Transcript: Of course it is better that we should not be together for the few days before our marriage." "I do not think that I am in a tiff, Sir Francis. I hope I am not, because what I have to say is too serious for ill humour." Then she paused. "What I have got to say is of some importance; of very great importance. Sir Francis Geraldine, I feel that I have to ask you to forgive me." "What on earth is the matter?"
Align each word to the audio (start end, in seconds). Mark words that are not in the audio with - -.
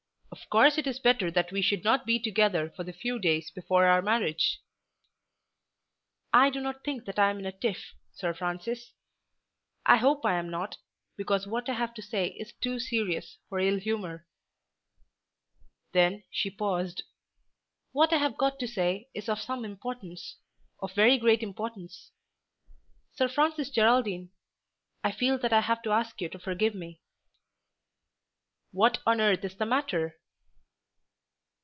Of 0.33 0.49
course 0.49 0.77
it 0.77 0.87
is 0.87 0.97
better 0.97 1.29
that 1.31 1.51
we 1.51 1.61
should 1.61 1.83
not 1.83 2.05
be 2.05 2.17
together 2.17 2.69
for 2.69 2.85
the 2.85 2.93
few 2.93 3.19
days 3.19 3.51
before 3.51 3.85
our 3.87 4.01
marriage." 4.01 4.61
"I 6.33 6.49
do 6.49 6.61
not 6.61 6.85
think 6.85 7.03
that 7.03 7.19
I 7.19 7.29
am 7.31 7.39
in 7.39 7.45
a 7.45 7.51
tiff, 7.51 7.93
Sir 8.13 8.33
Francis. 8.33 8.93
I 9.85 9.97
hope 9.97 10.25
I 10.25 10.39
am 10.39 10.49
not, 10.49 10.77
because 11.17 11.45
what 11.47 11.67
I 11.67 11.73
have 11.73 11.93
to 11.95 12.01
say 12.01 12.27
is 12.39 12.53
too 12.53 12.79
serious 12.79 13.39
for 13.49 13.59
ill 13.59 13.77
humour." 13.77 14.25
Then 15.91 16.23
she 16.31 16.49
paused. 16.49 17.03
"What 17.91 18.13
I 18.13 18.17
have 18.19 18.37
got 18.37 18.57
to 18.59 18.69
say 18.69 19.09
is 19.13 19.27
of 19.27 19.41
some 19.41 19.65
importance; 19.65 20.37
of 20.79 20.93
very 20.95 21.17
great 21.17 21.43
importance. 21.43 22.11
Sir 23.17 23.27
Francis 23.27 23.69
Geraldine, 23.69 24.31
I 25.03 25.11
feel 25.11 25.37
that 25.39 25.51
I 25.51 25.59
have 25.59 25.81
to 25.83 25.91
ask 25.91 26.21
you 26.21 26.29
to 26.29 26.39
forgive 26.39 26.73
me." 26.73 27.01
"What 28.71 28.99
on 29.05 29.19
earth 29.19 29.43
is 29.43 29.57
the 29.57 29.65
matter?" 29.65 30.15